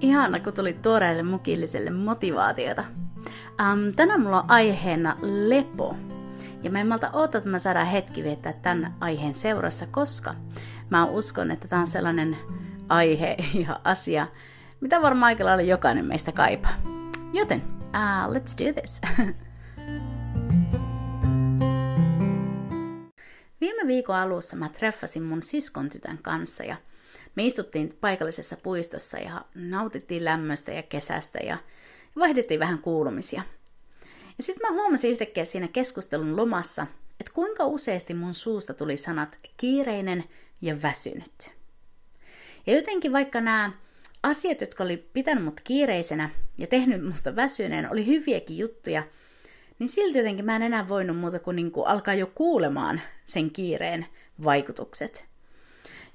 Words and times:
Ihana, 0.00 0.40
kun 0.40 0.52
tuli 0.52 0.72
tuoreelle 0.72 1.22
mukilliselle 1.22 1.90
motivaatiota. 1.90 2.84
Um, 3.18 3.92
tänään 3.96 4.20
mulla 4.20 4.42
on 4.42 4.50
aiheena 4.50 5.16
lepo. 5.22 5.96
Ja 6.62 6.70
mä 6.70 6.80
en 6.80 6.86
malta 6.86 7.10
oota, 7.12 7.38
että 7.38 7.50
mä 7.50 7.58
saadaan 7.58 7.86
hetki 7.86 8.24
viettää 8.24 8.52
tämän 8.52 8.94
aiheen 9.00 9.34
seurassa, 9.34 9.86
koska 9.86 10.34
mä 10.90 11.04
uskon, 11.04 11.50
että 11.50 11.68
tämä 11.68 11.80
on 11.80 11.86
sellainen 11.86 12.36
aihe 12.88 13.36
ja 13.66 13.80
asia, 13.84 14.26
mitä 14.80 15.02
varmaan 15.02 15.28
aika 15.28 15.44
lailla 15.44 15.62
jokainen 15.62 16.04
meistä 16.04 16.32
kaipaa. 16.32 16.74
Joten, 17.32 17.62
uh, 17.80 18.34
let's 18.34 18.66
do 18.66 18.72
this. 18.80 19.00
Viime 23.60 23.86
viikon 23.86 24.16
alussa 24.16 24.56
mä 24.56 24.68
treffasin 24.68 25.22
mun 25.22 25.42
siskon 25.42 25.88
tytön 25.88 26.18
kanssa 26.22 26.64
ja 26.64 26.76
me 27.34 27.46
istuttiin 27.46 27.96
paikallisessa 28.00 28.56
puistossa 28.56 29.18
ja 29.18 29.44
nautittiin 29.54 30.24
lämmöstä 30.24 30.72
ja 30.72 30.82
kesästä 30.82 31.38
ja 31.38 31.58
vaihdettiin 32.18 32.60
vähän 32.60 32.78
kuulumisia. 32.78 33.42
Ja 34.38 34.44
sitten 34.44 34.70
mä 34.70 34.76
huomasin 34.76 35.10
yhtäkkiä 35.10 35.44
siinä 35.44 35.68
keskustelun 35.68 36.36
lomassa, 36.36 36.86
että 37.20 37.32
kuinka 37.32 37.66
useasti 37.66 38.14
mun 38.14 38.34
suusta 38.34 38.74
tuli 38.74 38.96
sanat 38.96 39.38
kiireinen 39.56 40.24
ja 40.60 40.82
väsynyt. 40.82 41.52
Ja 42.66 42.74
jotenkin 42.74 43.12
vaikka 43.12 43.40
nämä 43.40 43.72
asiat, 44.22 44.60
jotka 44.60 44.84
oli 44.84 44.96
pitänyt 44.96 45.44
mut 45.44 45.60
kiireisenä 45.60 46.30
ja 46.58 46.66
tehnyt 46.66 47.08
musta 47.08 47.36
väsyneen, 47.36 47.90
oli 47.90 48.06
hyviäkin 48.06 48.58
juttuja, 48.58 49.02
niin 49.78 49.88
silti 49.88 50.18
jotenkin 50.18 50.44
mä 50.44 50.56
en 50.56 50.62
enää 50.62 50.88
voinut 50.88 51.16
muuta 51.16 51.38
kuin, 51.38 51.56
niin 51.56 51.70
kuin 51.70 51.86
alkaa 51.86 52.14
jo 52.14 52.26
kuulemaan 52.34 53.00
sen 53.24 53.50
kiireen 53.50 54.06
vaikutukset. 54.44 55.29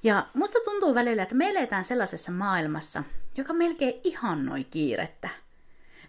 Ja 0.04 0.26
musta 0.34 0.60
tuntuu 0.66 0.96
välillä, 0.96 1.24
että 1.24 1.36
me 1.36 1.50
eletään 1.50 1.86
sellaisessa 1.86 2.32
maailmassa, 2.32 3.04
joka 3.38 3.54
melkein 3.54 3.94
ihannoi 4.04 4.64
kiirettä. 4.64 5.30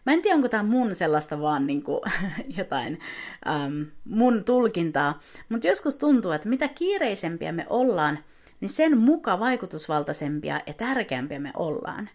Mä 0.07 0.13
en 0.13 0.23
tiedä, 0.23 0.37
onko 0.37 0.49
tämä 0.49 0.63
mun 0.63 0.95
sellaista 0.95 1.41
vaan 1.41 1.67
niin 1.67 1.83
kuin, 1.83 2.01
jotain 2.59 3.01
äm, 3.47 3.87
mun 4.05 4.45
tulkintaa, 4.45 5.21
mutta 5.49 5.69
joskus 5.69 5.97
tuntuu, 5.97 6.33
että 6.33 6.49
mitä 6.49 6.69
kiireisempiä 6.69 7.53
me 7.53 7.67
ollaan, 7.71 8.19
niin 8.61 8.69
sen 8.69 8.99
muka 8.99 9.39
vaikutusvaltaisempia 9.39 10.61
ja 10.67 10.75
tärkeämpiä 10.75 11.39
me 11.39 11.51
ollaan. 11.55 12.11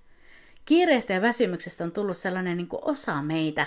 Kiireestä 0.65 1.13
ja 1.13 1.21
väsymyksestä 1.21 1.83
on 1.83 1.91
tullut 1.91 2.17
sellainen 2.17 2.57
niin 2.57 2.67
kuin 2.67 2.81
osa 2.85 3.21
meitä, 3.21 3.65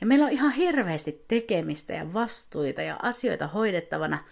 ja 0.00 0.06
meillä 0.06 0.24
on 0.24 0.32
ihan 0.32 0.52
hirveästi 0.52 1.24
tekemistä 1.28 1.92
ja 1.92 2.14
vastuita 2.14 2.82
ja 2.82 2.98
asioita 3.02 3.46
hoidettavana– 3.46 4.18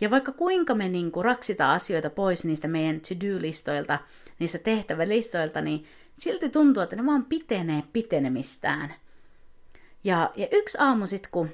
ja 0.00 0.10
vaikka 0.10 0.32
kuinka 0.32 0.74
me 0.74 0.88
niin 0.88 1.12
kuin 1.12 1.24
raksitaan 1.24 1.74
asioita 1.74 2.10
pois 2.10 2.44
niistä 2.44 2.68
meidän 2.68 3.00
to-do-listoilta, 3.00 3.98
niistä 4.38 4.58
tehtävälistoilta, 4.58 5.60
niin 5.60 5.84
silti 6.18 6.48
tuntuu, 6.48 6.82
että 6.82 6.96
ne 6.96 7.06
vaan 7.06 7.24
pitenee 7.24 7.82
pitenemistään. 7.92 8.94
Ja, 10.04 10.32
ja 10.36 10.48
yksi 10.52 10.78
aamu 10.80 11.06
sitten, 11.06 11.30
kun 11.30 11.50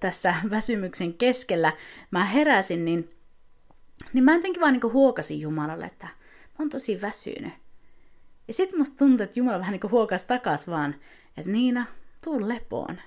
tässä 0.00 0.34
väsymyksen 0.50 1.14
keskellä 1.14 1.72
mä 2.10 2.24
heräsin, 2.24 2.84
niin, 2.84 3.08
niin 4.12 4.24
mä 4.24 4.34
jotenkin 4.34 4.60
vaan 4.60 4.72
niin 4.72 4.92
huokasin 4.92 5.40
Jumalalle, 5.40 5.84
että 5.86 6.06
mä 6.06 6.56
oon 6.58 6.70
tosi 6.70 7.00
väsynyt. 7.02 7.52
Ja 8.48 8.54
sitten 8.54 8.78
musta 8.78 8.98
tuntui, 8.98 9.24
että 9.24 9.40
Jumala 9.40 9.58
vähän 9.58 9.72
niin 9.72 9.90
huokasi 9.90 10.26
takas 10.26 10.68
vaan, 10.68 10.94
että 11.36 11.50
Niina, 11.50 11.86
tuu 12.24 12.48
lepoon. 12.48 13.00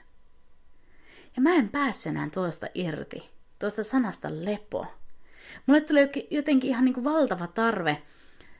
Ja 1.35 1.41
mä 1.41 1.55
en 1.55 1.69
päässyt 1.69 2.09
enää 2.09 2.29
tuosta 2.29 2.67
irti 2.73 3.32
tuosta 3.63 3.83
sanasta 3.83 4.27
lepo. 4.31 4.85
Mulle 5.65 5.81
tuli 5.81 5.99
jotenkin 6.31 6.69
ihan 6.69 6.85
niin 6.85 6.93
kuin 6.93 7.03
valtava 7.03 7.47
tarve 7.47 8.01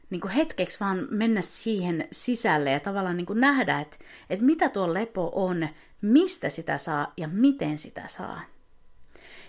niin 0.10 0.22
kuin 0.22 0.32
hetkeksi 0.32 0.80
vaan 0.80 1.08
mennä 1.12 1.42
siihen 1.42 2.08
sisälle 2.12 2.72
ja 2.72 2.80
tavallaan 2.80 3.18
niin 3.18 3.26
kuin 3.26 3.40
nähdä, 3.40 3.80
että, 3.80 3.98
että 4.30 4.46
mitä 4.46 4.70
tuo 4.70 4.94
lepo 4.94 5.32
on, 5.36 5.68
mistä 6.02 6.50
sitä 6.50 6.78
saa 6.78 7.14
ja 7.18 7.28
miten 7.28 7.78
sitä 7.78 8.04
saa. 8.08 8.42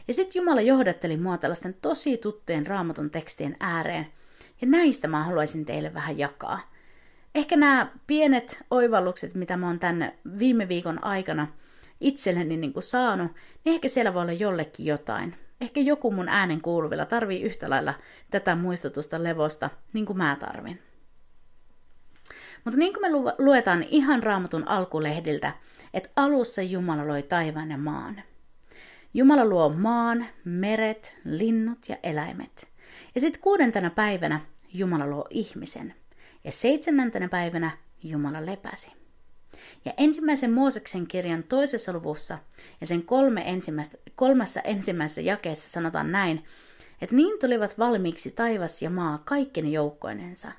Ja 0.09 0.15
sitten 0.15 0.41
Jumala 0.41 0.61
johdatteli 0.61 1.17
mua 1.17 1.39
tällaisten 1.39 1.75
tosi 1.83 2.17
tuttujen 2.17 2.67
raamatun 2.67 3.11
tekstien 3.11 3.57
ääreen, 3.61 4.07
ja 4.61 4.67
näistä 4.67 5.09
mä 5.09 5.25
haluaisin 5.25 5.65
teille 5.65 5.95
vähän 5.95 6.19
jakaa. 6.19 6.71
Ehkä 7.35 7.57
nämä 7.57 7.93
pienet 8.07 8.65
oivallukset, 8.71 9.35
mitä 9.35 9.57
mä 9.57 9.67
oon 9.67 9.79
tänne 9.79 10.19
viime 10.39 10.69
viikon 10.69 11.05
aikana 11.05 11.49
itselleni 12.01 12.57
niin 12.57 12.73
kuin 12.73 12.83
saanut, 12.83 13.33
niin 13.65 13.75
ehkä 13.75 13.89
siellä 13.89 14.15
voi 14.15 14.23
olla 14.23 14.33
jollekin 14.33 14.87
jotain. 14.87 15.44
Ehkä 15.61 15.81
joku 15.81 16.11
mun 16.11 16.29
äänen 16.29 16.61
kuuluvilla 16.61 17.05
tarvii 17.05 17.43
yhtä 17.43 17.71
lailla 17.71 17.95
tätä 18.31 18.55
muistutusta 18.55 19.23
levosta, 19.23 19.71
niin 19.93 20.07
kuin 20.07 20.19
mä 20.19 20.37
tarvin. 20.41 20.83
Mutta 22.65 22.79
niin 22.79 22.95
kuin 22.95 23.13
me 23.13 23.35
luetaan 23.39 23.83
ihan 23.83 24.23
raamatun 24.23 24.69
alkulehdiltä, 24.69 25.53
että 25.95 26.11
alussa 26.17 26.63
Jumala 26.63 27.09
loi 27.09 27.23
taivaan 27.23 27.71
ja 27.71 27.79
maan. 27.79 28.23
Jumala 29.15 29.45
luo 29.45 29.69
maan, 29.69 30.27
meret, 30.45 31.17
linnut 31.25 31.89
ja 31.89 31.97
eläimet. 32.03 32.69
Ja 33.15 33.21
sitten 33.21 33.43
kuudentena 33.43 33.91
päivänä 33.91 34.41
Jumala 34.73 35.07
luo 35.07 35.27
ihmisen. 35.31 35.95
Ja 36.45 36.53
seitsemäntenä 36.53 37.29
päivänä 37.29 37.71
Jumala 38.03 38.47
lepäsi. 38.47 39.04
Ja 39.85 39.93
ensimmäisen 39.97 40.53
Mooseksen 40.53 41.07
kirjan 41.07 41.43
toisessa 41.43 41.93
luvussa 41.93 42.39
ja 42.81 42.87
sen 42.87 43.03
kolme 43.03 43.43
ensimmäistä, 43.47 43.97
kolmassa 44.15 44.61
ensimmäisessä 44.61 45.21
jakeessa 45.21 45.71
sanotaan 45.71 46.13
näin, 46.13 46.45
että 47.01 47.17
niin 47.17 47.39
tulivat 47.39 47.79
valmiiksi 47.79 48.31
taivas 48.31 48.83
ja 48.83 48.91
maa 48.91 49.23
kaikkine 49.25 49.69
joukkoinensa. 49.69 50.53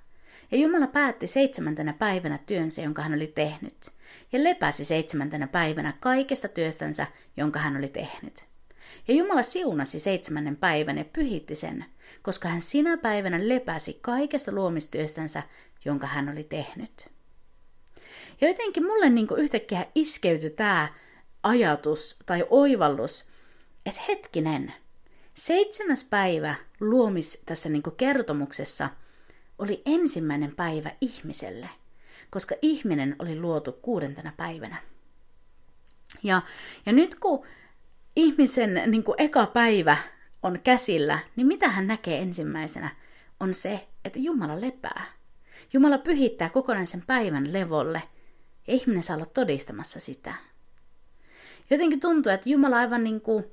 Ja 0.51 0.57
Jumala 0.57 0.87
päätti 0.87 1.27
seitsemäntenä 1.27 1.93
päivänä 1.93 2.39
työnsä, 2.45 2.81
jonka 2.81 3.01
hän 3.01 3.13
oli 3.13 3.27
tehnyt, 3.27 3.91
ja 4.31 4.43
lepäsi 4.43 4.85
seitsemäntenä 4.85 5.47
päivänä 5.47 5.93
kaikesta 5.99 6.47
työstänsä, 6.47 7.07
jonka 7.37 7.59
hän 7.59 7.77
oli 7.77 7.87
tehnyt. 7.87 8.45
Ja 9.07 9.13
Jumala 9.13 9.43
siunasi 9.43 9.99
seitsemännen 9.99 10.55
päivän 10.55 10.97
ja 10.97 11.05
pyhitti 11.05 11.55
sen, 11.55 11.85
koska 12.21 12.49
hän 12.49 12.61
sinä 12.61 12.97
päivänä 12.97 13.47
lepäsi 13.47 13.99
kaikesta 14.01 14.51
luomistyöstänsä, 14.51 15.43
jonka 15.85 16.07
hän 16.07 16.29
oli 16.29 16.43
tehnyt. 16.43 17.14
Ja 18.41 18.47
jotenkin 18.47 18.85
mulle 18.85 19.09
niin 19.09 19.27
yhtäkkiä 19.37 19.85
iskeytyi 19.95 20.49
tämä 20.49 20.87
ajatus 21.43 22.19
tai 22.25 22.45
oivallus, 22.49 23.29
että 23.85 24.01
hetkinen, 24.07 24.73
seitsemäs 25.33 26.03
päivä 26.09 26.55
luomis 26.79 27.41
tässä 27.45 27.69
niin 27.69 27.83
kertomuksessa 27.97 28.89
oli 29.59 29.81
ensimmäinen 29.85 30.55
päivä 30.55 30.91
ihmiselle, 31.01 31.69
koska 32.29 32.55
ihminen 32.61 33.15
oli 33.19 33.39
luotu 33.39 33.71
kuudentena 33.71 34.33
päivänä. 34.37 34.75
Ja, 36.23 36.41
ja 36.85 36.93
nyt 36.93 37.15
kun 37.15 37.45
ihmisen 38.15 38.81
niin 38.87 39.03
kuin 39.03 39.15
eka 39.17 39.45
päivä 39.45 39.97
on 40.43 40.59
käsillä, 40.63 41.19
niin 41.35 41.47
mitä 41.47 41.69
hän 41.69 41.87
näkee 41.87 42.21
ensimmäisenä 42.21 42.95
on 43.39 43.53
se, 43.53 43.87
että 44.05 44.19
Jumala 44.19 44.61
lepää. 44.61 45.05
Jumala 45.73 45.97
pyhittää 45.97 46.49
kokonaisen 46.49 47.03
päivän 47.07 47.53
levolle– 47.53 48.01
ja 48.67 48.73
ihminen 48.73 49.03
saa 49.03 49.15
olla 49.15 49.25
todistamassa 49.25 49.99
sitä. 49.99 50.35
Jotenkin 51.69 51.99
tuntuu, 51.99 52.31
että 52.31 52.49
Jumala 52.49 52.77
aivan 52.77 53.03
niin 53.03 53.21
kuin 53.21 53.45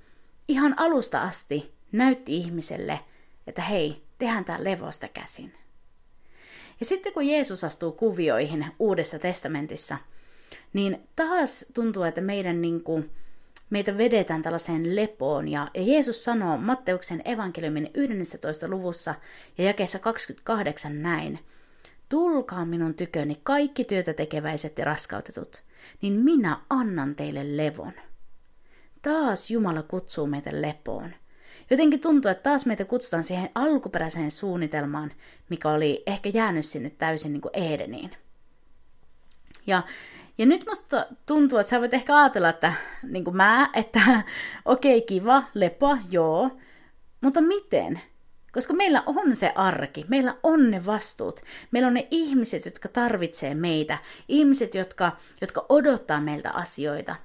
ihan 0.48 0.74
alusta 0.78 1.22
asti 1.22 1.72
näytti 1.92 2.36
ihmiselle, 2.36 3.00
että 3.46 3.62
hei, 3.62 4.02
tehdään 4.18 4.44
tämä 4.44 4.64
levosta 4.64 5.08
käsin. 5.08 5.52
Ja 6.80 6.86
sitten 6.86 7.12
kun 7.12 7.26
Jeesus 7.26 7.64
astuu 7.64 7.92
kuvioihin 7.92 8.66
Uudessa 8.78 9.18
testamentissa, 9.18 9.98
niin 10.72 11.08
taas 11.16 11.66
tuntuu, 11.74 12.02
että 12.02 12.20
meidän 12.20 12.62
niin 12.62 12.82
kuin, 12.84 13.10
meitä 13.70 13.98
vedetään 13.98 14.42
tällaiseen 14.42 14.96
lepoon. 14.96 15.48
Ja, 15.48 15.68
ja 15.74 15.82
Jeesus 15.82 16.24
sanoo 16.24 16.56
Matteuksen 16.56 17.22
evankeliumin 17.24 17.90
11. 17.94 18.68
luvussa 18.68 19.14
ja 19.58 19.64
jakeessa 19.64 19.98
28 19.98 21.02
näin– 21.02 21.38
Tulkaa 22.12 22.64
minun 22.64 22.94
tyköni 22.94 23.40
kaikki 23.42 23.84
työtä 23.84 24.14
tekeväiset 24.14 24.78
ja 24.78 24.84
raskautetut, 24.84 25.62
niin 26.02 26.12
minä 26.12 26.60
annan 26.70 27.14
teille 27.14 27.56
levon. 27.56 27.92
Taas 29.02 29.50
Jumala 29.50 29.82
kutsuu 29.82 30.26
meitä 30.26 30.50
lepoon. 30.52 31.14
Jotenkin 31.70 32.00
tuntuu, 32.00 32.30
että 32.30 32.42
taas 32.42 32.66
meitä 32.66 32.84
kutsutaan 32.84 33.24
siihen 33.24 33.50
alkuperäiseen 33.54 34.30
suunnitelmaan, 34.30 35.12
mikä 35.48 35.68
oli 35.68 36.02
ehkä 36.06 36.30
jäänyt 36.34 36.66
sinne 36.66 36.90
täysin 36.90 37.32
niin 37.32 37.40
kuin 37.40 37.54
Edeniin. 37.54 38.10
Ja, 39.66 39.82
ja 40.38 40.46
nyt 40.46 40.64
musta 40.68 41.06
tuntuu, 41.26 41.58
että 41.58 41.70
sä 41.70 41.80
voit 41.80 41.94
ehkä 41.94 42.16
ajatella, 42.16 42.48
että 42.48 42.72
niin 43.02 43.24
kuin 43.24 43.36
mä, 43.36 43.70
että 43.74 44.00
okei, 44.64 44.98
okay, 44.98 45.06
kiva, 45.06 45.44
lepoa, 45.54 45.98
joo, 46.10 46.50
mutta 47.20 47.40
miten? 47.40 48.00
Koska 48.52 48.72
meillä 48.72 49.02
on 49.06 49.36
se 49.36 49.52
arki, 49.54 50.04
meillä 50.08 50.36
on 50.42 50.70
ne 50.70 50.86
vastuut, 50.86 51.40
meillä 51.70 51.86
on 51.86 51.94
ne 51.94 52.08
ihmiset, 52.10 52.64
jotka 52.64 52.88
tarvitsee 52.88 53.54
meitä, 53.54 53.98
ihmiset, 54.28 54.74
jotka, 54.74 55.16
jotka 55.40 55.66
odottaa 55.68 56.20
meiltä 56.20 56.50
asioita. 56.50 57.16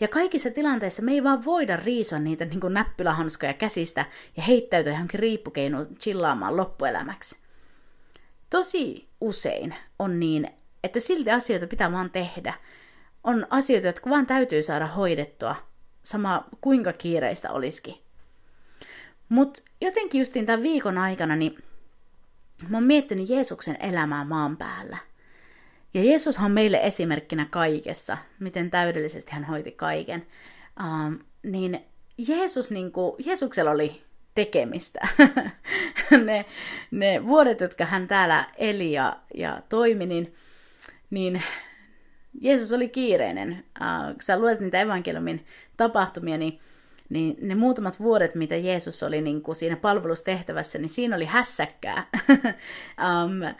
Ja 0.00 0.08
kaikissa 0.08 0.50
tilanteissa 0.50 1.02
me 1.02 1.12
ei 1.12 1.24
vaan 1.24 1.44
voida 1.44 1.76
riisoa 1.76 2.18
niitä 2.18 2.44
niin 2.44 2.60
kuin 2.60 2.74
näppylähanskoja 2.74 3.54
käsistä 3.54 4.04
ja 4.36 4.42
heittäytyä 4.42 4.92
johonkin 4.92 5.20
riippukeinoon 5.20 5.86
chillaamaan 6.00 6.56
loppuelämäksi. 6.56 7.36
Tosi 8.50 9.08
usein 9.20 9.74
on 9.98 10.20
niin, 10.20 10.50
että 10.84 11.00
silti 11.00 11.30
asioita 11.30 11.66
pitää 11.66 11.92
vaan 11.92 12.10
tehdä. 12.10 12.54
On 13.24 13.46
asioita, 13.50 13.86
jotka 13.86 14.10
vaan 14.10 14.26
täytyy 14.26 14.62
saada 14.62 14.86
hoidettua, 14.86 15.56
sama 16.02 16.44
kuinka 16.60 16.92
kiireistä 16.92 17.50
olisikin. 17.50 18.05
Mutta 19.28 19.62
jotenkin 19.80 20.18
justiin 20.18 20.46
tämän 20.46 20.62
viikon 20.62 20.98
aikana, 20.98 21.36
niin 21.36 21.58
mä 22.68 22.76
oon 22.76 22.84
miettinyt 22.84 23.28
Jeesuksen 23.28 23.76
elämää 23.80 24.24
maan 24.24 24.56
päällä. 24.56 24.98
Ja 25.94 26.04
Jeesus 26.04 26.38
on 26.38 26.52
meille 26.52 26.80
esimerkkinä 26.82 27.46
kaikessa, 27.50 28.18
miten 28.40 28.70
täydellisesti 28.70 29.32
hän 29.32 29.44
hoiti 29.44 29.72
kaiken. 29.72 30.26
Um, 30.84 31.18
niin 31.42 31.80
Jeesus, 32.28 32.70
niin 32.70 32.92
kuin, 32.92 33.12
Jeesuksella 33.26 33.70
oli 33.70 34.02
tekemistä. 34.34 35.08
ne, 36.24 36.44
ne 36.90 37.26
vuodet, 37.26 37.60
jotka 37.60 37.84
hän 37.84 38.08
täällä 38.08 38.44
eli 38.56 38.92
ja, 38.92 39.16
ja 39.34 39.62
toimi, 39.68 40.06
niin, 40.06 40.34
niin 41.10 41.42
Jeesus 42.40 42.72
oli 42.72 42.88
kiireinen. 42.88 43.64
Uh, 43.80 44.12
kun 44.12 44.22
sä 44.22 44.38
luet 44.38 44.60
niitä 44.60 44.80
evankeliumin 44.80 45.46
tapahtumia, 45.76 46.38
niin 46.38 46.60
niin 47.08 47.36
ne 47.40 47.54
muutamat 47.54 48.00
vuodet, 48.00 48.34
mitä 48.34 48.56
Jeesus 48.56 49.02
oli 49.02 49.20
niin 49.20 49.42
kuin 49.42 49.56
siinä 49.56 49.76
palvelustehtävässä, 49.76 50.78
niin 50.78 50.88
siinä 50.88 51.16
oli 51.16 51.24
hässäkkää. 51.24 52.06
um, 53.24 53.54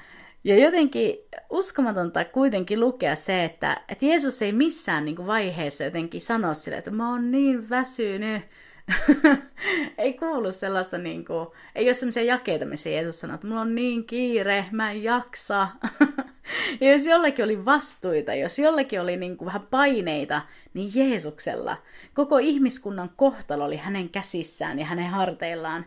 ja 0.45 0.59
jotenkin 0.59 1.19
uskomatonta 1.51 2.25
kuitenkin 2.25 2.81
lukea 2.81 3.17
se, 3.17 3.45
että, 3.45 3.81
että 3.89 4.07
Jeesus 4.07 4.43
ei 4.43 4.53
missään 4.53 5.05
niin 5.05 5.17
kuin 5.17 5.27
vaiheessa 5.27 5.85
jotenkin 5.85 6.21
sano 6.21 6.55
sille, 6.55 6.79
että 6.79 6.91
mä 6.91 7.11
oon 7.11 7.31
niin 7.31 7.71
väsynyt. 7.71 8.43
ei 9.99 10.13
kuulu 10.13 10.53
sellaista, 10.53 10.99
niin 10.99 11.25
kuin, 11.25 11.47
ei 11.75 11.89
ole 11.89 11.95
sellaisia 11.95 12.23
jakeita, 12.23 12.65
missä 12.65 12.89
Jeesus 12.89 13.21
sanoo, 13.21 13.35
että 13.35 13.47
mulla 13.47 13.61
on 13.61 13.75
niin 13.75 14.05
kiire, 14.07 14.67
mä 14.73 14.91
en 14.91 15.03
jaksa. 15.03 15.69
ja 16.81 16.93
jos 16.93 17.07
jollakin 17.07 17.45
oli 17.45 17.65
vastuita, 17.65 18.35
jos 18.35 18.59
jollakin 18.59 19.01
oli 19.01 19.17
niin 19.17 19.37
kuin 19.37 19.47
vähän 19.47 19.67
paineita, 19.71 20.43
niin 20.75 20.91
Jeesuksella 20.95 21.77
koko 22.15 22.39
ihmiskunnan 22.39 23.11
kohtalo 23.17 23.65
oli 23.65 23.77
hänen 23.77 24.09
käsissään 24.09 24.79
ja 24.79 24.87
hänen 24.87 25.09
harteillaan. 25.09 25.87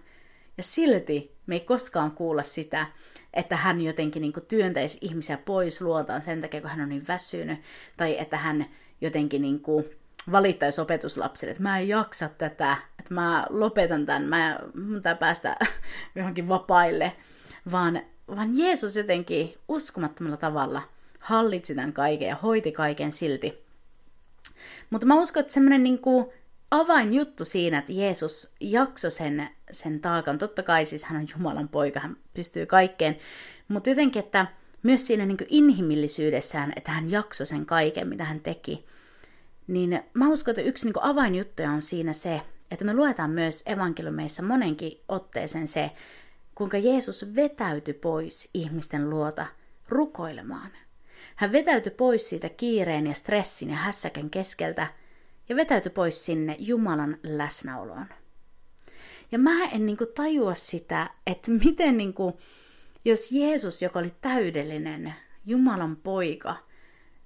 Ja 0.58 0.64
silti 0.64 1.36
me 1.48 1.56
ei 1.56 1.60
koskaan 1.60 2.12
kuulla 2.12 2.44
sitä, 2.44 2.88
että 3.34 3.56
hän 3.56 3.82
jotenkin 3.82 4.22
niin 4.22 4.34
kuin 4.34 4.46
työntäisi 4.46 4.98
ihmisiä 5.02 5.38
pois 5.38 5.82
luotaan 5.82 6.22
sen 6.22 6.42
takia, 6.42 6.62
kun 6.62 6.70
hän 6.70 6.82
on 6.82 6.90
niin 6.90 7.08
väsynyt, 7.08 7.60
tai 7.98 8.20
että 8.20 8.38
hän 8.38 8.66
jotenkin 9.02 9.42
niin 9.42 9.60
kuin 9.60 9.86
valittaisi 10.32 10.82
opetuslapsille, 10.82 11.52
että 11.52 11.64
mä 11.64 11.80
en 11.80 11.88
jaksa 11.88 12.30
tätä, 12.30 12.78
että 13.00 13.14
mä 13.14 13.48
lopetan 13.50 14.06
tämän, 14.06 14.24
mä 14.24 14.60
pitää 14.96 15.16
päästä 15.16 15.58
johonkin 16.16 16.48
vapaille, 16.48 17.12
vaan, 17.72 18.02
vaan 18.36 18.58
Jeesus 18.58 18.96
jotenkin 18.96 19.58
uskomattomalla 19.68 20.38
tavalla 20.38 20.82
hallitsi 21.20 21.76
tämän 21.76 21.94
kaiken 21.94 22.28
ja 22.28 22.36
hoiti 22.36 22.72
kaiken 22.72 23.12
silti. 23.12 23.64
Mutta 24.90 25.08
mä 25.08 25.16
uskon, 25.16 25.42
että 25.42 25.54
semmoinen 25.54 25.84
niin 25.84 26.00
avainjuttu 26.72 27.46
siinä, 27.46 27.78
että 27.78 27.92
Jeesus 27.92 28.56
jaksoi 28.60 29.12
sen, 29.12 29.50
sen 29.72 30.00
taakan. 30.00 30.38
Totta 30.38 30.64
kai 30.64 30.86
siis 30.86 31.04
hän 31.04 31.22
on 31.22 31.28
Jumalan 31.34 31.68
poika, 31.68 32.00
hän 32.00 32.18
pystyy 32.34 32.66
kaikkeen. 32.66 33.18
Mutta 33.68 33.90
jotenkin, 33.90 34.24
että 34.24 34.46
myös 34.84 35.08
siinä 35.08 35.26
niin 35.26 35.38
inhimillisyydessään, 35.48 36.74
että 36.76 36.92
hän 36.92 37.12
jaksoi 37.12 37.46
sen 37.46 37.66
kaiken, 37.66 38.08
mitä 38.08 38.24
hän 38.24 38.40
teki. 38.40 38.86
Niin 39.68 40.04
mä 40.14 40.30
uskon, 40.30 40.52
että 40.52 40.62
yksi 40.62 40.86
niin 40.86 40.94
avainjuttuja 41.02 41.72
on 41.72 41.82
siinä 41.82 42.14
se, 42.14 42.42
että 42.72 42.86
me 42.86 42.94
luetaan 42.94 43.30
myös 43.30 43.64
evankeliumeissa 43.66 44.44
monenkin 44.44 45.00
otteeseen 45.08 45.68
se, 45.68 45.92
kuinka 46.60 46.78
Jeesus 46.78 47.36
vetäytyi 47.36 47.94
pois 47.94 48.50
ihmisten 48.54 49.10
luota 49.10 49.46
rukoilemaan. 49.90 50.72
Hän 51.36 51.52
vetäytyi 51.52 51.92
pois 51.92 52.30
siitä 52.30 52.50
kiireen 52.50 53.08
ja 53.08 53.14
stressin 53.14 53.70
ja 53.70 53.76
hässäkän 53.76 54.30
keskeltä 54.30 54.88
ja 55.50 55.56
vetäytyi 55.56 55.92
pois 55.92 56.26
sinne 56.26 56.56
Jumalan 56.60 57.18
läsnäoloon. 57.24 58.06
Ja 59.32 59.40
mä 59.40 59.66
en 59.66 59.86
niin 59.86 59.98
kuin, 59.98 60.10
tajua 60.16 60.54
sitä, 60.54 61.10
että 61.28 61.52
miten 61.52 61.98
niin 61.98 62.14
kuin, 62.14 62.34
jos 63.06 63.32
Jeesus, 63.32 63.82
joka 63.82 64.00
oli 64.00 64.14
täydellinen 64.22 65.14
Jumalan 65.46 65.96
poika, 65.96 66.56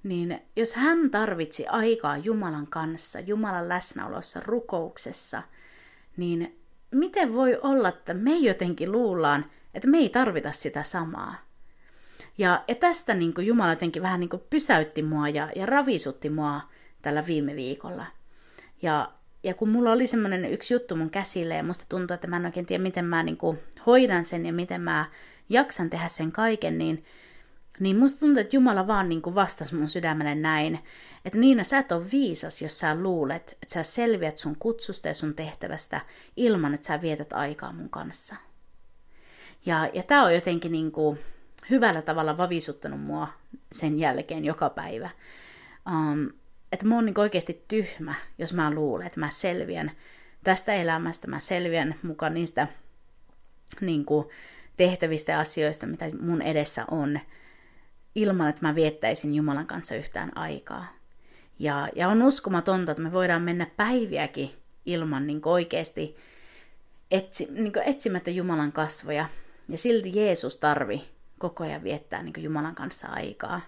niin 0.03 0.41
jos 0.55 0.75
hän 0.75 1.11
tarvitsi 1.11 1.67
aikaa 1.67 2.17
Jumalan 2.17 2.67
kanssa, 2.67 3.19
Jumalan 3.19 3.69
läsnäolossa, 3.69 4.41
rukouksessa, 4.45 5.43
niin 6.17 6.62
miten 6.93 7.33
voi 7.33 7.59
olla, 7.61 7.89
että 7.89 8.13
me 8.13 8.35
jotenkin 8.35 8.91
luullaan, 8.91 9.45
että 9.73 9.87
me 9.87 9.97
ei 9.97 10.09
tarvita 10.09 10.51
sitä 10.51 10.83
samaa. 10.83 11.35
Ja, 12.37 12.63
ja 12.67 12.75
tästä 12.75 13.13
niin 13.13 13.33
kuin 13.33 13.47
Jumala 13.47 13.71
jotenkin 13.71 14.01
vähän 14.01 14.19
niin 14.19 14.29
kuin 14.29 14.43
pysäytti 14.49 15.03
mua 15.03 15.29
ja, 15.29 15.49
ja 15.55 15.65
ravisutti 15.65 16.29
mua 16.29 16.61
tällä 17.01 17.25
viime 17.27 17.55
viikolla. 17.55 18.05
Ja, 18.81 19.11
ja 19.43 19.53
kun 19.53 19.69
mulla 19.69 19.91
oli 19.91 20.07
semmoinen 20.07 20.45
yksi 20.45 20.73
juttu 20.73 20.95
mun 20.95 21.09
käsille 21.09 21.55
ja 21.55 21.63
musta 21.63 21.85
tuntuu, 21.89 22.15
että 22.15 22.27
mä 22.27 22.35
en 22.35 22.45
oikein 22.45 22.65
tiedä, 22.65 22.83
miten 22.83 23.05
mä 23.05 23.23
niin 23.23 23.37
kuin 23.37 23.59
hoidan 23.85 24.25
sen 24.25 24.45
ja 24.45 24.53
miten 24.53 24.81
mä 24.81 25.05
jaksan 25.49 25.89
tehdä 25.89 26.07
sen 26.07 26.31
kaiken, 26.31 26.77
niin, 26.77 27.03
niin 27.79 27.97
musta 27.97 28.19
tuntuu, 28.19 28.41
että 28.41 28.55
Jumala 28.55 28.87
vaan 28.87 29.09
niin 29.09 29.21
kuin 29.21 29.35
vastasi 29.35 29.75
mun 29.75 29.89
sydämelle 29.89 30.35
näin, 30.35 30.79
että 31.25 31.39
Niina, 31.39 31.63
sä 31.63 31.77
et 31.77 31.91
ole 31.91 32.05
viisas, 32.11 32.61
jos 32.61 32.79
sä 32.79 32.95
luulet, 32.95 33.57
että 33.61 33.73
sä 33.73 33.83
selviät 33.83 34.37
sun 34.37 34.55
kutsusta 34.59 35.07
ja 35.07 35.13
sun 35.13 35.35
tehtävästä 35.35 36.01
ilman, 36.37 36.73
että 36.73 36.87
sä 36.87 37.01
vietät 37.01 37.33
aikaa 37.33 37.73
mun 37.73 37.89
kanssa. 37.89 38.35
Ja, 39.65 39.89
ja 39.93 40.03
tää 40.03 40.23
on 40.23 40.33
jotenkin 40.33 40.71
niin 40.71 40.91
kuin 40.91 41.19
hyvällä 41.69 42.01
tavalla 42.01 42.37
vavisuttanut 42.37 43.01
mua 43.01 43.27
sen 43.71 43.99
jälkeen 43.99 44.45
joka 44.45 44.69
päivä. 44.69 45.09
Um, 45.91 46.29
että 46.71 46.85
mä 46.85 46.95
oon 46.95 47.05
niin 47.05 47.19
oikeasti 47.19 47.65
tyhmä, 47.67 48.15
jos 48.37 48.53
mä 48.53 48.71
luulen, 48.71 49.07
että 49.07 49.19
mä 49.19 49.29
selviän 49.29 49.91
tästä 50.43 50.73
elämästä, 50.73 51.27
mä 51.27 51.39
selviän 51.39 51.95
mukaan 52.03 52.33
niistä 52.33 52.67
niin 53.81 54.05
kuin, 54.05 54.27
tehtävistä 54.77 55.31
ja 55.31 55.39
asioista, 55.39 55.85
mitä 55.85 56.05
mun 56.21 56.41
edessä 56.41 56.85
on, 56.91 57.19
ilman, 58.15 58.49
että 58.49 58.67
mä 58.67 58.75
viettäisin 58.75 59.35
Jumalan 59.35 59.67
kanssa 59.67 59.95
yhtään 59.95 60.37
aikaa. 60.37 60.87
Ja, 61.59 61.89
ja 61.95 62.09
on 62.09 62.23
uskomatonta, 62.23 62.91
että 62.91 63.03
me 63.03 63.11
voidaan 63.11 63.41
mennä 63.41 63.67
päiviäkin 63.77 64.51
ilman 64.85 65.27
niin 65.27 65.41
oikeasti 65.45 66.17
etsi, 67.11 67.47
niin 67.51 67.73
etsimättä 67.85 68.31
Jumalan 68.31 68.71
kasvoja. 68.71 69.25
Ja 69.69 69.77
silti 69.77 70.11
Jeesus 70.15 70.57
tarvi 70.57 71.03
koko 71.39 71.63
ajan 71.63 71.83
viettää 71.83 72.23
niin 72.23 72.33
Jumalan 72.37 72.75
kanssa 72.75 73.07
aikaa. 73.07 73.61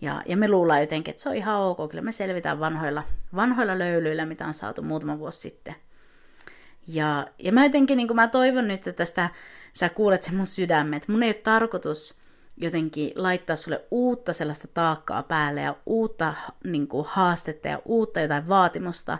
Ja, 0.00 0.22
ja 0.26 0.36
me 0.36 0.48
luullaan 0.48 0.80
jotenkin, 0.80 1.10
että 1.10 1.22
se 1.22 1.28
on 1.28 1.34
ihan 1.34 1.60
ok, 1.60 1.90
kyllä 1.90 2.02
me 2.02 2.12
selvitään 2.12 2.60
vanhoilla, 2.60 3.02
vanhoilla 3.36 3.78
löylyillä, 3.78 4.26
mitä 4.26 4.46
on 4.46 4.54
saatu 4.54 4.82
muutama 4.82 5.18
vuosi 5.18 5.40
sitten. 5.40 5.74
Ja, 6.86 7.26
ja 7.38 7.52
mä 7.52 7.64
jotenkin, 7.64 7.96
niin 7.96 8.14
mä 8.16 8.28
toivon 8.28 8.68
nyt, 8.68 8.86
että 8.86 8.92
tästä 8.92 9.30
sä 9.72 9.88
kuulet 9.88 10.22
sen 10.22 10.34
mun 10.34 10.46
sydämen, 10.46 10.94
että 10.94 11.12
mun 11.12 11.22
ei 11.22 11.28
ole 11.28 11.34
tarkoitus 11.34 12.21
jotenkin 12.62 13.12
laittaa 13.16 13.56
sulle 13.56 13.84
uutta 13.90 14.32
sellaista 14.32 14.68
taakkaa 14.68 15.22
päälle 15.22 15.60
ja 15.60 15.76
uutta 15.86 16.34
niin 16.64 16.88
kuin, 16.88 17.06
haastetta 17.08 17.68
ja 17.68 17.82
uutta 17.84 18.20
jotain 18.20 18.48
vaatimusta, 18.48 19.18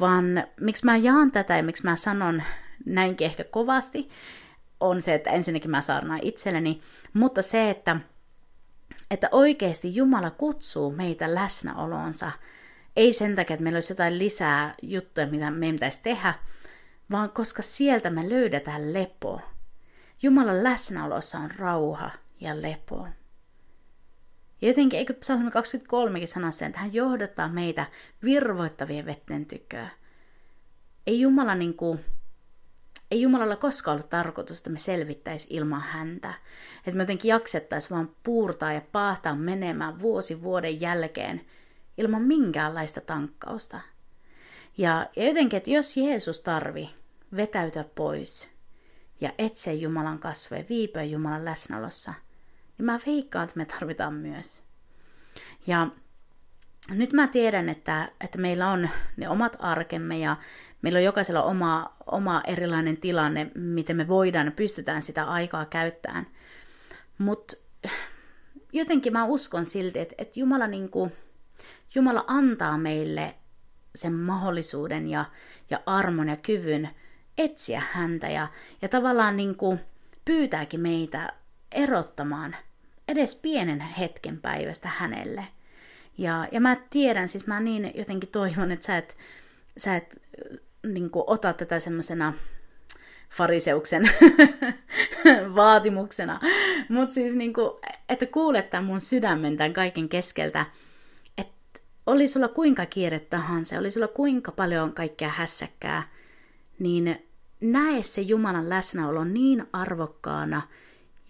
vaan 0.00 0.24
miksi 0.60 0.84
mä 0.84 0.96
jaan 0.96 1.30
tätä 1.30 1.56
ja 1.56 1.62
miksi 1.62 1.84
mä 1.84 1.96
sanon 1.96 2.42
näinkin 2.86 3.24
ehkä 3.24 3.44
kovasti, 3.44 4.08
on 4.80 5.02
se, 5.02 5.14
että 5.14 5.30
ensinnäkin 5.30 5.70
mä 5.70 5.80
saarnaan 5.80 6.20
itselleni, 6.22 6.80
mutta 7.12 7.42
se, 7.42 7.70
että 7.70 7.96
että 9.10 9.28
oikeasti 9.32 9.96
Jumala 9.96 10.30
kutsuu 10.30 10.92
meitä 10.92 11.34
läsnäoloonsa. 11.34 12.32
Ei 12.96 13.12
sen 13.12 13.34
takia, 13.34 13.54
että 13.54 13.62
meillä 13.64 13.76
olisi 13.76 13.92
jotain 13.92 14.18
lisää 14.18 14.74
juttuja, 14.82 15.26
mitä 15.26 15.50
meidän 15.50 15.76
pitäisi 15.76 16.00
tehdä, 16.02 16.34
vaan 17.10 17.30
koska 17.30 17.62
sieltä 17.62 18.10
me 18.10 18.28
löydetään 18.30 18.94
lepo. 18.94 19.40
Jumalan 20.22 20.64
läsnäolossa 20.64 21.38
on 21.38 21.50
rauha 21.58 22.10
ja 22.42 22.62
lepo. 22.62 23.08
Ja 24.60 24.68
jotenkin, 24.68 24.98
eikö 24.98 25.14
psalmi 25.14 25.50
23 25.50 26.26
sano 26.26 26.52
sen, 26.52 26.66
että 26.66 26.80
hän 26.80 26.94
johdattaa 26.94 27.48
meitä 27.48 27.86
virvoittavien 28.24 29.06
vetten 29.06 29.46
tyköä. 29.46 29.88
Ei 31.06 31.20
Jumala 31.20 31.54
niin 31.54 31.74
kuin, 31.74 32.04
ei 33.10 33.22
Jumalalla 33.22 33.56
koskaan 33.56 33.94
ollut 33.94 34.10
tarkoitus, 34.10 34.58
että 34.58 34.70
me 34.70 34.78
selvittäisi 34.78 35.46
ilman 35.50 35.80
häntä. 35.80 36.34
Että 36.78 36.96
me 36.96 37.02
jotenkin 37.02 37.28
jaksettaisiin 37.28 37.90
vaan 37.90 38.10
puurtaa 38.22 38.72
ja 38.72 38.80
paahtaa 38.92 39.34
menemään 39.34 40.00
vuosi 40.00 40.42
vuoden 40.42 40.80
jälkeen 40.80 41.40
ilman 41.98 42.22
minkäänlaista 42.22 43.00
tankkausta. 43.00 43.80
Ja, 44.78 45.06
ja 45.16 45.26
jotenkin, 45.26 45.56
että 45.56 45.70
jos 45.70 45.96
Jeesus 45.96 46.40
tarvi 46.40 46.90
vetäytyä 47.36 47.84
pois 47.94 48.50
ja 49.20 49.32
etsiä 49.38 49.72
Jumalan 49.72 50.18
kasvoja, 50.18 50.64
viipyä 50.68 51.02
Jumalan 51.02 51.44
läsnäolossa, 51.44 52.14
niin 52.78 52.86
mä 52.86 53.00
veikkaan, 53.06 53.44
että 53.44 53.58
me 53.58 53.64
tarvitaan 53.64 54.14
myös. 54.14 54.64
Ja 55.66 55.88
nyt 56.90 57.12
mä 57.12 57.26
tiedän, 57.26 57.68
että, 57.68 58.08
että 58.20 58.38
meillä 58.38 58.68
on 58.68 58.88
ne 59.16 59.28
omat 59.28 59.56
arkemme 59.58 60.18
ja 60.18 60.36
meillä 60.82 60.96
on 60.96 61.04
jokaisella 61.04 61.42
oma, 61.42 61.96
oma 62.06 62.42
erilainen 62.46 62.96
tilanne, 62.96 63.50
miten 63.54 63.96
me 63.96 64.08
voidaan 64.08 64.46
ja 64.46 64.52
pystytään 64.52 65.02
sitä 65.02 65.24
aikaa 65.24 65.64
käyttämään. 65.64 66.26
Mutta 67.18 67.56
jotenkin 68.72 69.12
mä 69.12 69.24
uskon 69.24 69.66
silti, 69.66 69.98
että, 69.98 70.14
että 70.18 70.40
Jumala, 70.40 70.66
niin 70.66 70.88
kuin, 70.88 71.12
Jumala 71.94 72.24
antaa 72.26 72.78
meille 72.78 73.34
sen 73.94 74.12
mahdollisuuden 74.12 75.08
ja, 75.08 75.24
ja 75.70 75.80
armon 75.86 76.28
ja 76.28 76.36
kyvyn 76.36 76.90
etsiä 77.38 77.82
häntä 77.90 78.28
ja, 78.28 78.48
ja 78.82 78.88
tavallaan 78.88 79.36
niin 79.36 79.56
kuin 79.56 79.80
pyytääkin 80.24 80.80
meitä 80.80 81.32
erottamaan 81.74 82.56
edes 83.08 83.34
pienen 83.34 83.80
hetken 83.80 84.38
päivästä 84.38 84.88
hänelle– 84.88 85.46
ja, 86.18 86.48
ja 86.52 86.60
mä 86.60 86.76
tiedän, 86.90 87.28
siis 87.28 87.46
mä 87.46 87.60
niin 87.60 87.92
jotenkin 87.94 88.30
toivon, 88.30 88.72
että 88.72 88.86
sä 88.86 88.96
et, 88.96 89.16
sä 89.76 89.96
et 89.96 90.22
niin 90.86 91.10
kuin, 91.10 91.24
ota 91.26 91.52
tätä 91.52 91.78
semmoisena 91.78 92.34
fariseuksen 93.30 94.10
vaatimuksena. 95.56 96.40
Mutta 96.88 97.14
siis 97.14 97.34
niin 97.34 97.52
kuin, 97.52 97.70
että 98.08 98.26
kuulet 98.26 98.70
tämän 98.70 98.84
mun 98.84 99.00
sydämen 99.00 99.56
tämän 99.56 99.72
kaiken 99.72 100.08
keskeltä, 100.08 100.66
että 101.38 101.80
oli 102.06 102.28
sulla 102.28 102.48
kuinka 102.48 102.86
kiire 102.86 103.18
tahansa, 103.20 103.78
oli 103.78 103.90
sulla 103.90 104.08
kuinka 104.08 104.52
paljon 104.52 104.92
kaikkea 104.92 105.28
hässäkkää, 105.28 106.08
niin 106.78 107.26
näe 107.60 108.02
se 108.02 108.20
Jumalan 108.20 108.68
läsnäolo 108.68 109.24
niin 109.24 109.66
arvokkaana 109.72 110.62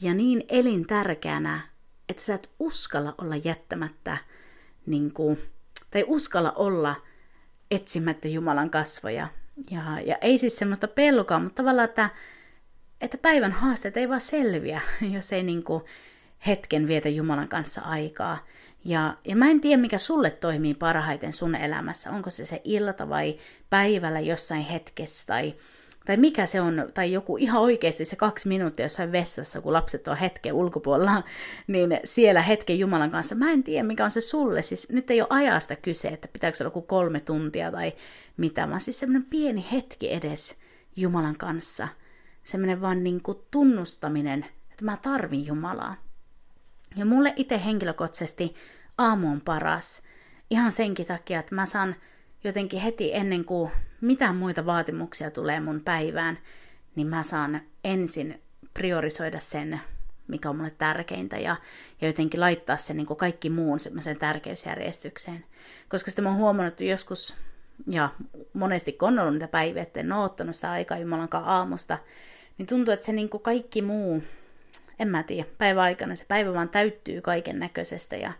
ja 0.00 0.14
niin 0.14 0.44
elintärkeänä, 0.48 1.60
että 2.08 2.22
sä 2.22 2.34
et 2.34 2.50
uskalla 2.58 3.14
olla 3.18 3.36
jättämättä– 3.36 4.18
niin 4.86 5.12
kuin, 5.12 5.38
tai 5.90 6.04
uskalla 6.06 6.52
olla 6.52 6.96
etsimättä 7.70 8.28
Jumalan 8.28 8.70
kasvoja. 8.70 9.28
Ja, 9.70 10.00
ja 10.00 10.16
ei 10.20 10.38
siis 10.38 10.56
semmoista 10.56 10.88
pelkoa, 10.88 11.38
mutta 11.38 11.62
tavallaan, 11.62 11.88
että, 11.88 12.10
että 13.00 13.18
päivän 13.18 13.52
haasteet 13.52 13.96
ei 13.96 14.08
vaan 14.08 14.20
selviä, 14.20 14.80
jos 15.14 15.32
ei 15.32 15.42
niin 15.42 15.62
kuin 15.62 15.84
hetken 16.46 16.86
vietä 16.86 17.08
Jumalan 17.08 17.48
kanssa 17.48 17.80
aikaa. 17.80 18.46
Ja, 18.84 19.16
ja 19.24 19.36
mä 19.36 19.50
en 19.50 19.60
tiedä, 19.60 19.82
mikä 19.82 19.98
sulle 19.98 20.30
toimii 20.30 20.74
parhaiten 20.74 21.32
sun 21.32 21.54
elämässä. 21.54 22.10
Onko 22.10 22.30
se 22.30 22.44
se 22.44 22.60
ilta 22.64 23.08
vai 23.08 23.38
päivällä 23.70 24.20
jossain 24.20 24.62
hetkessä 24.62 25.26
tai 25.26 25.54
tai 26.04 26.16
mikä 26.16 26.46
se 26.46 26.60
on, 26.60 26.90
tai 26.94 27.12
joku 27.12 27.36
ihan 27.36 27.62
oikeasti 27.62 28.04
se 28.04 28.16
kaksi 28.16 28.48
minuuttia 28.48 28.84
jossain 28.84 29.12
vessassa, 29.12 29.60
kun 29.60 29.72
lapset 29.72 30.08
on 30.08 30.16
hetken 30.16 30.52
ulkopuolella, 30.54 31.22
niin 31.66 32.00
siellä 32.04 32.42
hetken 32.42 32.78
Jumalan 32.78 33.10
kanssa. 33.10 33.34
Mä 33.34 33.50
en 33.50 33.62
tiedä, 33.62 33.84
mikä 33.84 34.04
on 34.04 34.10
se 34.10 34.20
sulle. 34.20 34.62
Siis 34.62 34.88
nyt 34.88 35.10
ei 35.10 35.20
ole 35.20 35.28
ajasta 35.30 35.76
kyse, 35.76 36.08
että 36.08 36.28
pitääkö 36.32 36.56
se 36.56 36.64
olla 36.64 36.68
joku 36.68 36.82
kolme 36.82 37.20
tuntia 37.20 37.70
tai 37.70 37.92
mitä, 38.36 38.68
vaan 38.68 38.80
siis 38.80 39.00
semmoinen 39.00 39.30
pieni 39.30 39.66
hetki 39.72 40.12
edes 40.12 40.58
Jumalan 40.96 41.36
kanssa. 41.36 41.88
Semmoinen 42.44 42.80
vaan 42.80 43.04
niin 43.04 43.22
kuin 43.22 43.38
tunnustaminen, 43.50 44.46
että 44.70 44.84
mä 44.84 44.96
tarvin 45.02 45.46
Jumalaa. 45.46 45.96
Ja 46.96 47.04
mulle 47.04 47.32
itse 47.36 47.64
henkilökohtaisesti 47.64 48.54
aamu 48.98 49.28
on 49.28 49.40
paras. 49.40 50.02
Ihan 50.50 50.72
senkin 50.72 51.06
takia, 51.06 51.40
että 51.40 51.54
mä 51.54 51.66
saan 51.66 51.96
jotenkin 52.44 52.80
heti 52.80 53.14
ennen 53.14 53.44
kuin 53.44 53.70
mitään 54.02 54.36
muita 54.36 54.66
vaatimuksia 54.66 55.30
tulee 55.30 55.60
mun 55.60 55.80
päivään, 55.80 56.38
niin 56.96 57.06
mä 57.06 57.22
saan 57.22 57.60
ensin 57.84 58.42
priorisoida 58.74 59.38
sen, 59.38 59.80
mikä 60.28 60.50
on 60.50 60.56
mulle 60.56 60.72
tärkeintä, 60.78 61.38
ja, 61.38 61.56
ja 62.00 62.08
jotenkin 62.08 62.40
laittaa 62.40 62.76
sen 62.76 62.96
niin 62.96 63.06
kaikki 63.06 63.50
muun 63.50 63.78
semmoiseen 63.78 64.18
tärkeysjärjestykseen. 64.18 65.44
Koska 65.88 66.10
sitten 66.10 66.24
mä 66.24 66.30
oon 66.30 66.38
huomannut 66.38 66.72
että 66.72 66.84
joskus, 66.84 67.36
ja 67.86 68.08
monesti 68.52 68.92
kun 68.92 69.08
on 69.08 69.18
ollut 69.18 69.34
niitä 69.34 69.48
päiviä, 69.48 69.82
että 69.82 70.00
en 70.00 70.12
ole 70.12 70.24
ottanut 70.24 70.56
sitä 70.56 70.70
aikaa 70.70 70.98
Jumalankaan 70.98 71.44
aamusta, 71.44 71.98
niin 72.58 72.66
tuntuu, 72.66 72.94
että 72.94 73.06
se 73.06 73.12
niin 73.12 73.28
kaikki 73.28 73.82
muu, 73.82 74.22
en 74.98 75.08
mä 75.08 75.22
tiedä, 75.22 75.48
päivän 75.58 75.84
aikana 75.84 76.14
se 76.14 76.24
päivä 76.28 76.54
vaan 76.54 76.68
täyttyy 76.68 77.20
kaiken 77.20 77.58
näköisestä, 77.58 78.16
ja, 78.16 78.32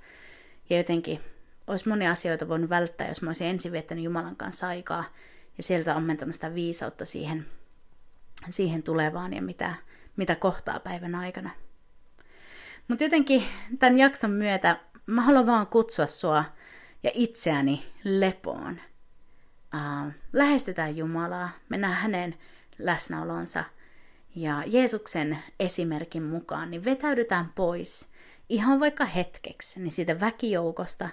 ja 0.71 0.77
jotenkin 0.77 1.21
olisi 1.67 1.89
monia 1.89 2.11
asioita 2.11 2.49
voinut 2.49 2.71
välttää, 2.71 3.09
jos 3.09 3.23
mä 3.23 3.29
olisin 3.29 3.47
ensin 3.47 3.73
viettänyt 3.73 4.05
Jumalan 4.05 4.37
kanssa 4.37 4.69
aikaa, 4.69 5.05
ja 5.57 5.63
sieltä 5.63 5.97
ammentanut 5.97 6.35
sitä 6.35 6.55
viisautta 6.55 7.05
siihen, 7.05 7.47
siihen 8.51 8.83
tulevaan 8.83 9.33
ja 9.33 9.43
mitä, 9.43 9.75
mitä 10.17 10.35
kohtaa 10.35 10.81
päivän 10.81 11.15
aikana. 11.15 11.51
Mutta 12.89 13.05
jotenkin 13.05 13.45
tämän 13.79 13.99
jakson 13.99 14.31
myötä 14.31 14.81
mä 15.07 15.23
haluan 15.23 15.47
vaan 15.47 15.67
kutsua 15.67 16.07
sua 16.07 16.45
ja 17.03 17.11
itseäni 17.15 17.87
lepoon. 18.05 18.81
Uh, 19.75 20.13
lähestytään 20.33 20.97
Jumalaa, 20.97 21.51
mennään 21.69 21.95
hänen 21.95 22.35
läsnäolonsa 22.79 23.65
ja 24.37 24.63
Jeesuksen 24.67 25.39
esimerkin 25.61 26.23
mukaan, 26.23 26.71
niin 26.71 26.85
vetäydytään 26.85 27.53
pois 27.55 28.09
ihan 28.49 28.81
vaikka 28.81 29.05
hetkeksi 29.05 29.81
niin 29.81 29.93
siitä 29.93 30.21
väkijoukosta, 30.21 31.09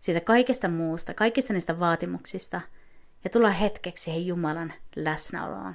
siitä 0.00 0.20
kaikesta 0.20 0.68
muusta, 0.68 1.14
kaikista 1.14 1.52
niistä 1.52 1.80
vaatimuksista– 1.80 2.60
ja 3.24 3.30
tulla 3.30 3.50
hetkeksi 3.50 4.04
siihen 4.04 4.26
Jumalan 4.26 4.72
läsnäoloon. 4.96 5.74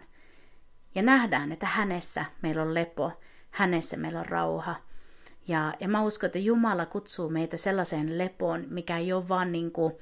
Ja 0.96 1.02
nähdään, 1.02 1.52
että 1.52 1.66
hänessä 1.66 2.26
meillä 2.42 2.62
on 2.62 2.74
lepo, 2.74 3.12
hänessä 3.52 3.98
meillä 3.98 4.20
on 4.20 4.26
rauha. 4.26 4.76
Ja, 5.48 5.74
ja 5.80 5.88
mä 5.88 6.02
uskon, 6.02 6.28
että 6.28 6.40
Jumala 6.40 6.86
kutsuu 6.86 7.30
meitä 7.30 7.58
sellaiseen 7.58 8.18
lepoon, 8.18 8.66
mikä 8.70 8.98
ei 8.98 9.14
ole 9.14 9.30
vaan 9.30 9.52
niin 9.52 9.72
kuin 9.72 9.94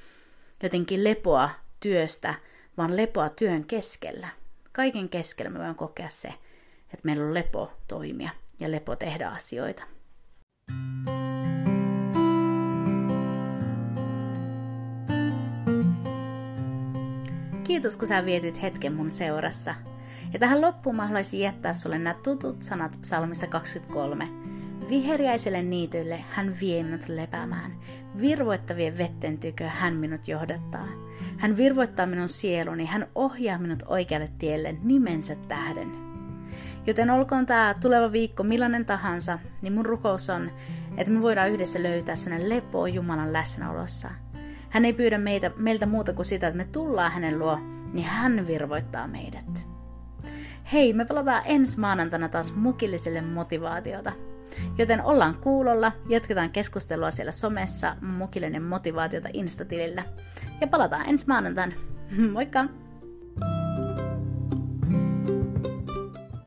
jotenkin 0.64 1.04
lepoa 1.04 1.50
työstä, 1.80 2.34
vaan 2.78 2.98
lepoa 2.98 3.30
työn 3.30 3.66
keskellä. 3.66 4.28
Kaiken 4.72 5.10
keskellä 5.10 5.50
me 5.50 5.60
voimme 5.60 5.76
kokea 5.76 6.10
se, 6.10 6.28
että 6.84 7.04
meillä 7.04 7.26
on 7.26 7.34
lepo 7.34 7.74
toimia 7.88 8.30
ja 8.60 8.72
lepo 8.72 8.96
tehdä 8.96 9.30
asioita. 9.30 9.84
Kiitos, 17.66 17.98
kun 17.98 18.08
sä 18.08 18.26
vietit 18.26 18.62
hetken 18.62 18.94
mun 18.94 19.12
seurassa. 19.12 19.76
Ja 20.34 20.40
tähän 20.40 20.62
loppuun 20.62 20.96
mä 20.96 21.06
haluaisin 21.06 21.40
jättää 21.40 21.74
sulle 21.74 21.98
nämä 21.98 22.16
tutut 22.24 22.62
sanat 22.62 22.98
psalmista 23.02 23.48
23. 23.48 24.28
Viheriäiselle 24.90 25.62
niitylle 25.62 26.24
hän 26.30 26.56
vie 26.62 26.84
minut 26.84 27.08
lepäämään. 27.08 27.80
Virvoittavien 28.22 28.98
vetten 28.98 29.38
tykö 29.38 29.68
hän 29.68 29.96
minut 29.96 30.28
johdattaa. 30.28 30.88
Hän 31.38 31.58
virvoittaa 31.58 32.06
minun 32.06 32.30
sieluni, 32.30 32.86
hän 32.86 33.08
ohjaa 33.16 33.58
minut 33.58 33.84
oikealle 33.88 34.30
tielle 34.38 34.76
nimensä 34.84 35.36
tähden. 35.48 35.92
Joten 36.88 37.10
olkoon 37.10 37.46
tämä 37.46 37.76
tuleva 37.82 38.12
viikko 38.12 38.44
millainen 38.44 38.86
tahansa, 38.86 39.40
niin 39.62 39.74
mun 39.74 39.86
rukous 39.86 40.30
on, 40.30 40.52
että 40.98 41.14
me 41.14 41.22
voidaan 41.22 41.52
yhdessä 41.52 41.84
löytää 41.84 42.16
sellainen 42.16 42.50
lepo 42.50 42.88
Jumalan 42.88 43.34
läsnäolossa– 43.34 44.12
hän 44.76 44.86
ei 44.86 44.94
pyydä 44.94 45.18
meitä, 45.18 45.52
meiltä 45.58 45.86
muuta 45.86 46.14
kuin 46.14 46.26
sitä, 46.26 46.48
että 46.48 46.58
me 46.58 46.66
tullaan 46.72 47.12
hänen 47.12 47.40
luo, 47.40 47.60
niin 47.94 48.08
hän 48.08 48.48
virvoittaa 48.48 49.08
meidät. 49.08 49.66
Hei, 50.74 50.94
me 50.94 51.06
palataan 51.06 51.44
ensi 51.46 51.80
maanantaina 51.80 52.30
taas 52.30 52.56
mukilliselle 52.56 53.22
motivaatiota. 53.22 54.12
Joten 54.78 55.04
ollaan 55.04 55.36
kuulolla, 55.36 55.92
jatketaan 56.10 56.50
keskustelua 56.50 57.12
siellä 57.12 57.32
somessa 57.32 57.98
Mukillinen 58.02 58.64
motivaatiota 58.64 59.30
Instatilillä. 59.34 60.04
Ja 60.62 60.68
palataan 60.68 61.10
ensi 61.10 61.28
maanantaina. 61.28 61.76
Moikka! 62.34 62.66